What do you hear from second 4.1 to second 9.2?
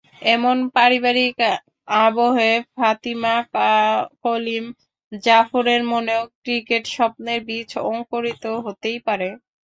কলিম জাফরের মনেও ক্রিকেট-স্বপ্নের বীজ অংকুরিত হতেই